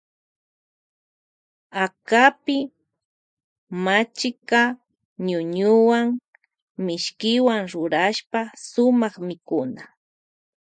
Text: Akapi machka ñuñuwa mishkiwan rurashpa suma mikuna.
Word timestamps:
Akapi 1.83 2.57
machka 3.83 4.61
ñuñuwa 5.27 5.99
mishkiwan 6.85 7.61
rurashpa 7.73 8.39
suma 8.69 9.07
mikuna. 9.27 9.83